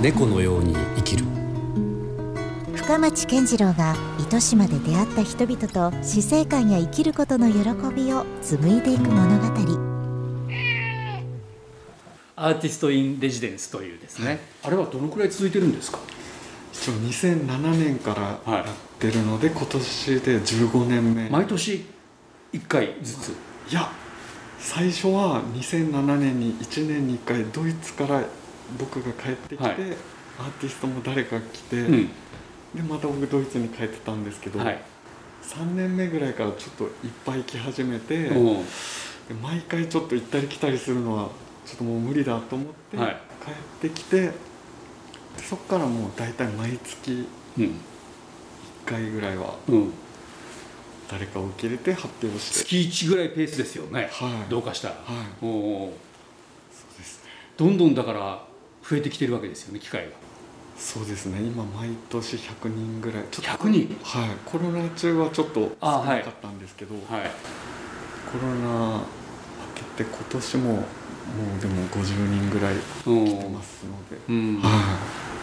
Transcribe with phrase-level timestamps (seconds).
[0.00, 1.26] 猫のように生きる。
[2.74, 7.58] 深町健次郎が糸島で出会った人々と死生観や生きることの喜
[7.94, 9.46] びを紡いでいく物語。
[12.36, 15.98] アーティスト・イン・レジデンスというですね、あれはどのくらい続いてるんですか？
[16.72, 18.66] 一応2007年からやっ
[18.98, 21.84] てるので、今年で15年目毎年
[22.54, 23.28] 1回ずつ
[23.70, 23.92] いや
[24.60, 28.22] 最初は2007年に1年に1回ドイツから
[28.78, 29.72] 僕が帰ってきて、はい。
[30.38, 32.08] アーティストも誰か来て、うん。
[32.74, 34.78] でまた僕ドイツに帰ってたんですけど、はい。
[35.42, 36.90] 3年目ぐらいからちょっといっ
[37.24, 38.64] ぱい来始めて、う。
[39.42, 41.30] 毎回ちょっと行ったり来たりするのは
[41.64, 43.16] ちょっともう無理だと思って、はい。
[43.80, 44.32] 帰ってきてで
[45.38, 47.26] そこからもう大体毎月
[47.58, 47.64] うん。
[47.64, 47.70] 1
[48.84, 49.92] 回ぐらいはうん
[51.10, 52.58] 誰かを受け入れて発表して。
[52.60, 54.50] 月1ぐらいペースですよね、はい。
[54.50, 55.44] どうかしたら、はい。
[55.44, 55.92] お
[56.72, 58.44] そうですねどんどんだから
[58.88, 60.10] 増えてきてるわけですよね機会が。
[60.76, 61.40] そうですね。
[61.40, 63.24] 今毎年100人ぐらい。
[63.30, 63.98] ちょっと100人？
[64.02, 64.30] はい。
[64.46, 67.30] コロナ中はちょっと少なかったんですけど、はい。
[68.32, 69.02] コロナ明
[69.74, 70.84] けて今年も
[71.36, 72.78] もうでも50人ぐらいう
[73.22, 74.60] ん来てますので、うん。
[74.60, 74.98] は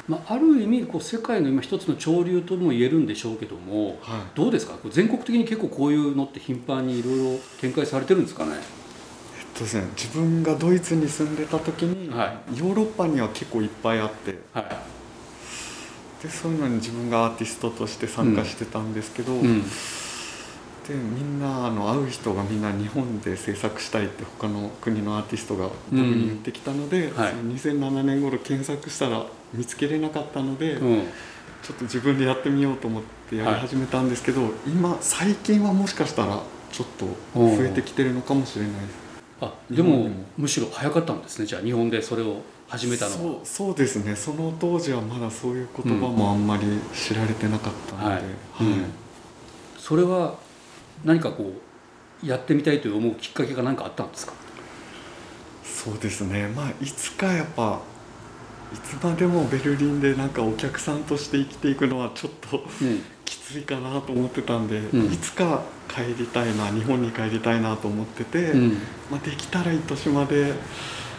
[0.08, 4.76] まあ、ある意味こう世界の今一つの潮流とも言えるんでしょうけどもい、はい、どうですか？
[4.90, 8.52] 全国的に結構こういうのって頻繁にいろいろ展開されてるんですかね？
[8.54, 14.40] えっとですね自分がドイツに住んでた時に、はヨーロッパには結構いっぱいあって。
[14.54, 14.66] はい。
[16.24, 19.64] でそういうのに自分がアーティストとして参加してたんですけど、うん
[20.88, 27.32] でみんなあの会う人がみんな日本で制作したいって他の国のアーティストが僕に言ってきたので、はい。
[27.32, 31.04] その2007年頃検索したら見つけれなかったので、うん。
[31.64, 39.08] ちょっと自分でやってみようと思ってやり始めたんですけど、今最近はもしかしたらちょっと増えてきてるのかもしれないです。
[39.42, 41.46] あでもむしろ早かったんですね。
[41.46, 43.18] じゃあ日本でそれを始めたのは。
[43.18, 44.16] そうそうですね。
[44.16, 46.64] その当時はまだそういう言葉もあんまり
[46.94, 48.23] 知られてなかったので、はい。
[48.61, 48.86] うん。
[49.78, 50.36] それは
[51.06, 51.54] 何かこ
[52.24, 54.34] うやってみたいと思うきっかけが何かあったんですか？
[55.64, 56.48] そうですね。
[56.48, 57.80] まあいつかやっぱ
[58.74, 63.02] いつまでもベルリンでなんかお客さんとして生きていくのはちょっとうん。
[63.24, 65.14] きついかなと思ってたんで、うん。
[65.14, 68.70] いつか帰りたいな日本に帰りたいなと思ってて、うん。
[69.12, 70.54] まあ、できたら糸島で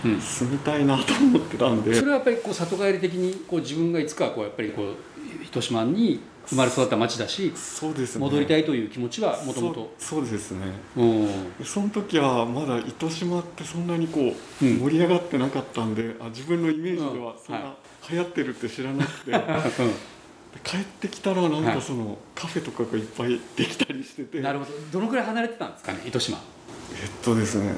[0.04, 0.20] うん。
[0.20, 1.94] 住みたいなと思ってたんで。
[1.94, 4.94] それはやっぱりこう里帰り的にこう自分がいつかこうやっぱりこう
[5.44, 8.20] 糸島に生まれ育った町だしそうですね。
[8.20, 10.66] 戻りたいという気持ちはもともとそうですね。
[10.96, 11.64] うん。
[11.64, 14.78] その時はまだ糸島ってそんなにこううん。
[14.78, 17.56] 盛り上がってなかったんで、あ自分のイメージではそん。
[17.56, 17.74] うんな
[18.10, 19.38] 流行ってるって知らなくて、で
[20.64, 21.74] 帰ってきたらなんはい。
[21.74, 24.70] かそのカフェとかがいっぱいできたりしてて、なるほど。
[24.92, 26.38] どのくらい離れてたんですかね糸島。
[26.38, 27.72] えっとですね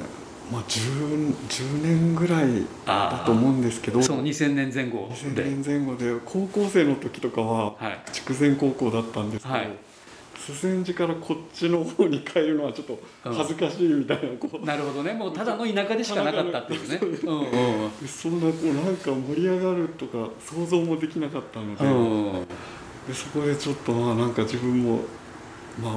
[0.51, 4.01] まあ 10, 10年ぐらいだと思うんですけど。
[4.01, 8.11] その2000年前後2000で年前後で高校生の時とかははい。
[8.11, 9.69] 筑前高校だったんですけど、はい。
[10.83, 15.13] 寺からこっちの方に帰るのはちょっと恥ずかしいみたいなこう、なるほどね。
[15.13, 16.99] もうただの田舎でしかなかったっていうね。
[17.01, 22.47] うんうんそんなこうなんか盛り上がるとか想像もできなかったので,、うん。
[23.07, 24.99] でそこでちょっとまあなんか自分も
[25.81, 25.95] まあ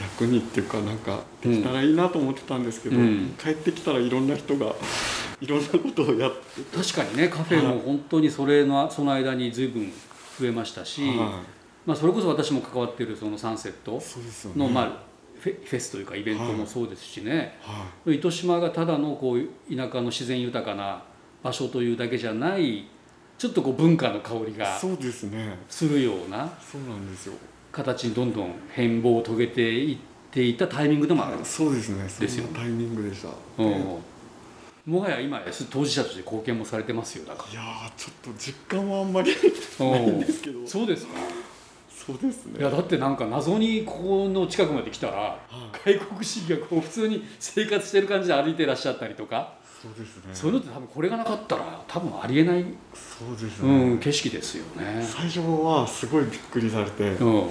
[0.00, 3.34] 役にっていうかなんかできたらいいなと思ってたんですけど、うん。
[3.38, 4.74] 帰ってきたらいろんな人が
[5.40, 9.92] いろんなことをやって確かにねカフェも本当にそれのその間に随分
[10.38, 11.40] 増えましたし、は
[11.84, 14.64] まあ、それこそ私も関わっているそのサンセットい、そうですよね。
[14.64, 15.06] の、まあ、
[15.40, 21.02] フェフェスというかイベントもそうですしね、は糸島がただのこう田舎の自然豊かな
[21.42, 22.86] 場所というだけじゃない
[23.38, 25.56] ちょっとこう文化の香りい、がそうですね。
[25.68, 26.50] するような。
[26.60, 27.34] そうなんですよ
[27.76, 29.98] 形にどんどん変貌を遂げていっ
[30.30, 31.36] ていたタイミングでもある。
[31.44, 32.08] そうですね。
[32.08, 33.28] そですよタイミングでした。
[33.62, 33.70] うん。
[33.70, 33.78] で
[34.86, 40.66] もはや今や当事者として貢献もされてますよだかいやーちょっと実感はあんまりらないんですけど。
[40.66, 41.12] そうですか。
[41.90, 42.60] そうですね。
[42.60, 45.38] いやだってなんか謎にここの近くまで来たらは
[45.84, 50.30] い外国人がこう普通に生活してる感じで歩いてらっしゃったりとか、そうですね。
[50.32, 52.64] そういうのって多分これがなかったら多分ありえない、
[52.94, 55.02] そうですうね、ん、景色ですよね。
[55.06, 57.50] 最初はすごいびっくりされて「うん。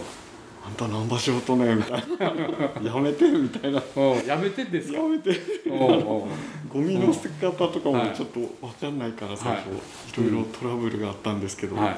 [0.66, 2.25] あんた何場所とね」みたいな
[2.81, 4.98] 「やめて」みたいな「うん、やめてんですか？
[4.98, 5.04] や。
[5.07, 5.39] めて」
[5.69, 8.10] ゴミの捨て方とかはい。
[8.10, 8.50] もちょっと分
[8.81, 11.98] かんないから最初、、はいろいろトラブルがあったんですけど、はい。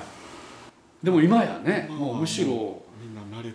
[1.02, 2.82] でも今やね、まあもうむしろ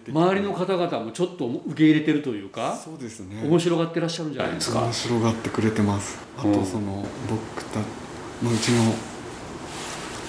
[0.08, 3.42] 周りの方々もちょっと受け入れてるというか、そうですね。
[3.44, 4.80] 面白がってらっしゃるんじゃないですか。
[4.80, 4.92] 面。
[4.92, 6.18] 白がってくれてます。
[6.38, 6.52] あうん。
[6.52, 7.80] とその僕た、
[8.42, 8.94] まあ、うちの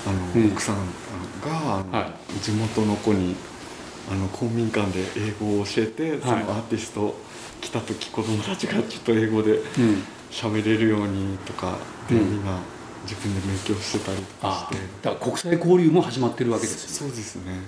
[0.08, 0.52] あの、うん。
[0.52, 0.82] 奥さんが
[1.80, 2.12] あの、は
[2.42, 3.36] 地元の子に
[4.12, 7.16] あの公民館で英語を教えて、そのアーティスト
[7.62, 9.64] 来た時子供たちがちょっと英語でうん。
[10.32, 11.78] 喋れるようにとか
[12.10, 12.32] で、うん。
[12.32, 12.58] みんな
[13.04, 14.84] 自分で勉強してたりとかあして。
[15.02, 17.44] だから国際交流も始まってるわけですよそうですね。
[17.44, 17.64] いろんな。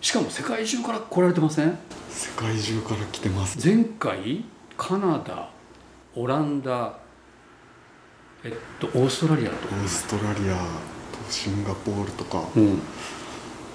[0.00, 1.78] しかも世界中から来られてません？
[2.10, 3.58] 世界中から来てます。
[3.66, 4.44] 前回
[4.76, 5.50] カナダ
[6.14, 6.98] オランダ
[8.44, 9.56] えっとオーストラリアと。
[9.66, 10.60] オーストラリアと
[11.30, 12.80] シンガポールとか、うん、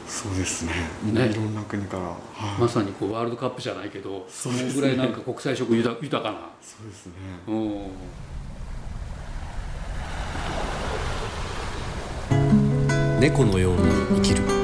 [0.08, 0.72] そうですね。
[1.12, 1.30] ね。
[1.30, 2.18] いろんな国から、は
[2.58, 2.62] い。
[2.62, 4.82] まさにこうワールドカップじゃないけどそのそうですね。
[4.82, 7.14] ぐらいなんか国際色豊豊かな、そうですね。
[7.48, 7.72] うん、
[13.22, 13.84] 猫のように
[14.16, 14.61] 生きる。